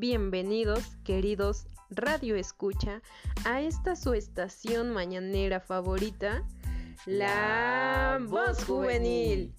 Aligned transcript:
Bienvenidos, 0.00 0.96
queridos 1.02 1.66
Radio 1.90 2.36
Escucha, 2.36 3.02
a 3.44 3.60
esta 3.62 3.96
su 3.96 4.14
estación 4.14 4.90
mañanera 4.92 5.58
favorita, 5.58 6.44
La 7.04 8.20
Voz 8.22 8.64
Juvenil. 8.64 9.56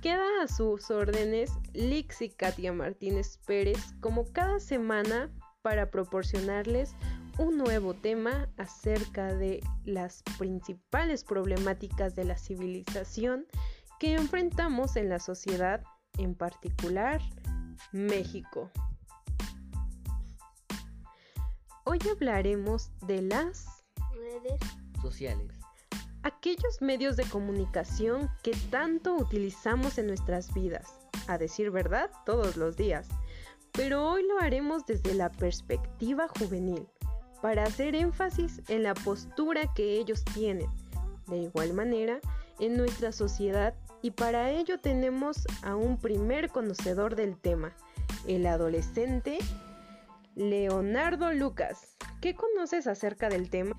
Queda 0.00 0.24
a 0.42 0.48
sus 0.48 0.90
órdenes 0.90 1.52
Lix 1.74 2.22
y 2.22 2.30
Katia 2.30 2.72
Martínez 2.72 3.38
Pérez 3.46 3.92
como 4.00 4.24
cada 4.32 4.60
semana 4.60 5.30
para 5.60 5.90
proporcionarles 5.90 6.94
un 7.36 7.58
nuevo 7.58 7.92
tema 7.92 8.48
acerca 8.56 9.34
de 9.34 9.60
las 9.84 10.22
principales 10.38 11.22
problemáticas 11.22 12.14
de 12.14 12.24
la 12.24 12.38
civilización 12.38 13.44
que 14.00 14.14
enfrentamos 14.14 14.96
en 14.96 15.10
la 15.10 15.18
sociedad, 15.18 15.84
en 16.16 16.34
particular 16.34 17.20
México. 17.92 18.70
Hoy 21.84 21.98
hablaremos 22.12 22.92
de 23.08 23.22
las 23.22 23.82
redes 24.14 24.60
sociales. 25.00 25.52
Aquellos 26.22 26.80
medios 26.80 27.16
de 27.16 27.24
comunicación 27.24 28.30
que 28.44 28.52
tanto 28.70 29.16
utilizamos 29.16 29.98
en 29.98 30.06
nuestras 30.06 30.54
vidas, 30.54 30.94
a 31.26 31.38
decir 31.38 31.72
verdad, 31.72 32.08
todos 32.24 32.56
los 32.56 32.76
días. 32.76 33.08
Pero 33.72 34.08
hoy 34.08 34.22
lo 34.28 34.38
haremos 34.38 34.86
desde 34.86 35.12
la 35.14 35.32
perspectiva 35.32 36.28
juvenil, 36.28 36.86
para 37.40 37.64
hacer 37.64 37.96
énfasis 37.96 38.62
en 38.68 38.84
la 38.84 38.94
postura 38.94 39.74
que 39.74 39.98
ellos 39.98 40.24
tienen. 40.34 40.70
De 41.26 41.38
igual 41.38 41.72
manera, 41.72 42.20
en 42.60 42.76
nuestra 42.76 43.10
sociedad 43.10 43.74
y 44.02 44.12
para 44.12 44.50
ello 44.50 44.78
tenemos 44.78 45.44
a 45.62 45.74
un 45.74 45.96
primer 45.96 46.48
conocedor 46.50 47.16
del 47.16 47.36
tema, 47.36 47.74
el 48.28 48.46
adolescente 48.46 49.38
Leonardo 50.34 51.32
Lucas. 51.32 51.96
¿Qué 52.20 52.34
conoces 52.34 52.86
acerca 52.86 53.28
del 53.28 53.50
tema? 53.50 53.76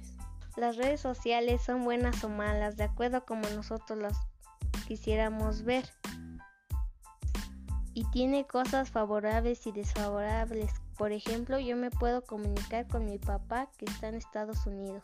Las 0.56 0.78
redes 0.78 1.02
sociales 1.02 1.62
son 1.62 1.84
buenas 1.84 2.24
o 2.24 2.30
malas, 2.30 2.78
de 2.78 2.84
acuerdo 2.84 3.18
a 3.18 3.26
como 3.26 3.48
nosotros 3.50 3.98
las 3.98 4.18
quisiéramos 4.88 5.64
ver. 5.64 5.86
Y 7.96 8.06
tiene 8.12 8.46
cosas 8.46 8.92
favorables 8.92 9.66
y 9.66 9.72
desfavorables. 9.72 10.72
Por 10.98 11.12
ejemplo, 11.12 11.60
yo 11.60 11.76
me 11.76 11.90
puedo 11.90 12.24
comunicar 12.24 12.88
con 12.88 13.06
mi 13.06 13.18
papá 13.18 13.70
que 13.78 13.86
está 13.86 14.10
en 14.10 14.16
Estados 14.16 14.66
Unidos. 14.68 15.04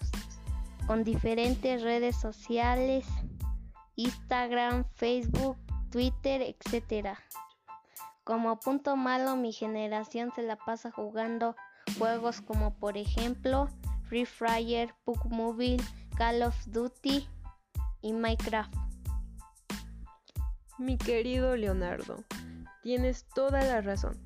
Con 0.85 1.03
diferentes 1.03 1.81
redes 1.81 2.15
sociales, 2.15 3.05
Instagram, 3.95 4.85
Facebook, 4.95 5.57
Twitter, 5.89 6.41
etc. 6.41 7.17
Como 8.23 8.59
punto 8.59 8.95
malo, 8.95 9.35
mi 9.35 9.53
generación 9.53 10.31
se 10.35 10.43
la 10.43 10.55
pasa 10.55 10.91
jugando 10.91 11.55
juegos 11.97 12.41
como 12.41 12.75
por 12.75 12.97
ejemplo 12.97 13.67
Free 14.07 14.25
Fire, 14.25 14.93
Puck 15.03 15.25
Mobile, 15.25 15.83
Call 16.17 16.43
of 16.43 16.55
Duty 16.67 17.27
y 18.01 18.13
Minecraft. 18.13 18.73
Mi 20.77 20.97
querido 20.97 21.55
Leonardo, 21.55 22.23
tienes 22.83 23.25
toda 23.35 23.63
la 23.63 23.81
razón. 23.81 24.17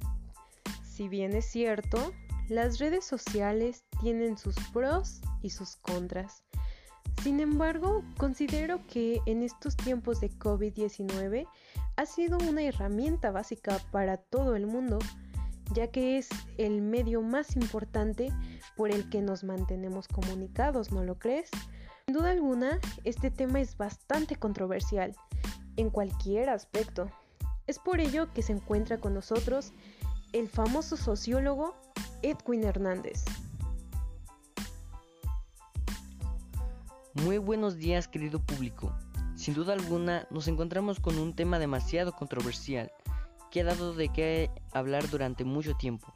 Si 0.84 1.08
bien 1.08 1.34
es 1.34 1.46
cierto, 1.46 2.14
las 2.50 2.80
redes 2.80 3.06
sociales 3.06 3.86
tienen 4.02 4.38
sus 4.38 4.56
pros 4.72 5.22
y 5.42 5.50
sus 5.50 5.76
contras. 5.78 6.44
Sin 7.24 7.40
embargo, 7.40 8.04
considero 8.18 8.86
que 8.86 9.22
en 9.26 9.44
estos 9.44 9.78
tiempos 9.78 10.20
de 10.20 10.30
COVID-19 10.30 11.48
ha 11.96 12.06
sido 12.06 12.38
una 12.38 12.64
herramienta 12.64 13.32
básica 13.32 13.80
para 13.92 14.18
todo 14.18 14.58
el 14.58 14.68
mundo, 14.68 15.00
ya 15.74 15.88
que 15.88 16.18
es 16.18 16.28
el 16.58 16.82
medio 16.82 17.22
más 17.22 17.56
importante 17.56 18.34
por 18.76 18.92
el 18.92 19.10
que 19.10 19.22
nos 19.22 19.46
mantenemos 19.46 20.10
comunicados, 20.10 20.92
¿no 20.92 21.06
lo 21.06 21.18
crees? 21.18 21.50
Sin 22.08 22.16
duda 22.18 22.32
alguna, 22.32 22.82
este 23.06 23.32
tema 23.32 23.62
es 23.62 23.78
bastante 23.78 24.36
controversial 24.36 25.16
en 25.78 25.92
cualquier 25.92 26.50
aspecto. 26.50 27.10
Es 27.68 27.80
por 27.80 28.02
ello 28.02 28.34
que 28.34 28.42
se 28.42 28.52
encuentra 28.52 29.00
con 29.00 29.14
nosotros 29.14 29.72
el 30.34 30.50
famoso 30.50 30.98
sociólogo 30.98 31.74
Edwin 32.22 32.66
Hernández. 32.66 33.24
Muy 37.16 37.38
buenos 37.38 37.78
días 37.78 38.08
querido 38.08 38.40
público. 38.40 38.92
Sin 39.36 39.54
duda 39.54 39.74
alguna 39.74 40.28
nos 40.32 40.48
encontramos 40.48 41.00
con 41.00 41.20
un 41.20 41.36
tema 41.36 41.60
demasiado 41.60 42.14
controversial 42.14 42.92
que 43.52 43.62
ha 43.62 43.66
dado 43.66 43.94
de 43.94 44.10
qué 44.10 44.50
hablar 44.74 45.08
durante 45.08 45.44
mucho 45.44 45.76
tiempo. 45.76 46.12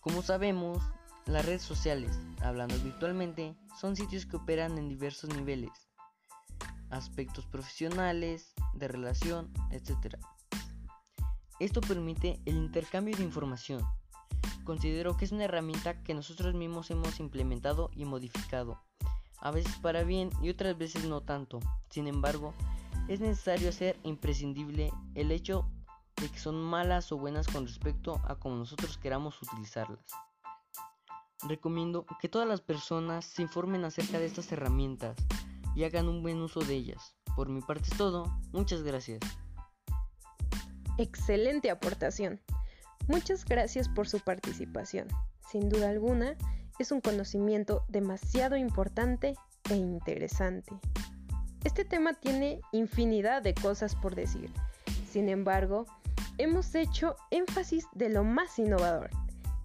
Como 0.00 0.22
sabemos, 0.22 0.82
las 1.26 1.44
redes 1.44 1.60
sociales, 1.60 2.18
hablando 2.40 2.74
virtualmente, 2.78 3.54
son 3.78 3.96
sitios 3.96 4.24
que 4.24 4.36
operan 4.36 4.78
en 4.78 4.88
diversos 4.88 5.28
niveles, 5.28 5.90
aspectos 6.88 7.44
profesionales, 7.44 8.54
de 8.72 8.88
relación, 8.88 9.52
etc. 9.72 10.16
Esto 11.58 11.82
permite 11.82 12.40
el 12.46 12.56
intercambio 12.56 13.14
de 13.14 13.24
información. 13.24 13.84
Considero 14.64 15.18
que 15.18 15.26
es 15.26 15.32
una 15.32 15.44
herramienta 15.44 16.02
que 16.02 16.14
nosotros 16.14 16.54
mismos 16.54 16.90
hemos 16.90 17.20
implementado 17.20 17.90
y 17.94 18.06
modificado, 18.06 18.80
a 19.40 19.50
veces 19.50 19.76
para 19.76 20.04
bien 20.04 20.30
y 20.42 20.50
otras 20.50 20.76
veces 20.76 21.04
no 21.04 21.22
tanto. 21.22 21.60
Sin 21.90 22.06
embargo, 22.06 22.54
es 23.08 23.20
necesario 23.20 23.68
hacer 23.68 23.98
imprescindible 24.04 24.92
el 25.14 25.32
hecho 25.32 25.68
de 26.20 26.28
que 26.28 26.38
son 26.38 26.60
malas 26.60 27.10
o 27.12 27.18
buenas 27.18 27.48
con 27.48 27.66
respecto 27.66 28.20
a 28.24 28.36
cómo 28.36 28.56
nosotros 28.56 28.98
queramos 28.98 29.40
utilizarlas. 29.42 30.04
Recomiendo 31.48 32.04
que 32.20 32.28
todas 32.28 32.46
las 32.46 32.60
personas 32.60 33.24
se 33.24 33.42
informen 33.42 33.84
acerca 33.84 34.18
de 34.18 34.26
estas 34.26 34.52
herramientas 34.52 35.16
y 35.74 35.84
hagan 35.84 36.08
un 36.08 36.22
buen 36.22 36.40
uso 36.42 36.60
de 36.60 36.74
ellas. 36.74 37.14
Por 37.34 37.48
mi 37.48 37.62
parte 37.62 37.88
es 37.90 37.96
todo, 37.96 38.26
muchas 38.52 38.82
gracias. 38.82 39.20
Excelente 40.98 41.70
aportación. 41.70 42.40
Muchas 43.08 43.44
gracias 43.46 43.88
por 43.88 44.06
su 44.06 44.20
participación. 44.20 45.08
Sin 45.50 45.70
duda 45.70 45.88
alguna, 45.88 46.36
es 46.80 46.92
un 46.92 47.02
conocimiento 47.02 47.84
demasiado 47.88 48.56
importante 48.56 49.34
e 49.68 49.74
interesante. 49.74 50.72
Este 51.62 51.84
tema 51.84 52.14
tiene 52.14 52.62
infinidad 52.72 53.42
de 53.42 53.52
cosas 53.52 53.94
por 53.94 54.14
decir. 54.14 54.50
Sin 55.10 55.28
embargo, 55.28 55.84
hemos 56.38 56.74
hecho 56.74 57.16
énfasis 57.30 57.86
de 57.92 58.08
lo 58.08 58.24
más 58.24 58.58
innovador. 58.58 59.10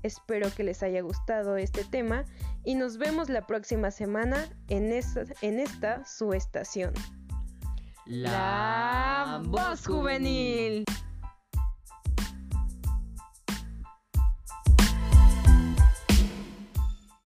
Espero 0.03 0.53
que 0.53 0.65
les 0.65 0.83
haya 0.83 1.01
gustado 1.01 1.55
este 1.55 1.85
tema 1.85 2.25
y 2.65 2.75
nos 2.75 2.97
vemos 2.97 3.29
la 3.29 3.47
próxima 3.47 3.91
semana 3.91 4.49
en 4.67 4.91
esta, 4.91 5.23
en 5.41 5.61
esta 5.61 6.05
su 6.05 6.33
estación. 6.33 6.93
La, 8.05 9.41
voz 9.45 9.87
juvenil. 9.87 10.83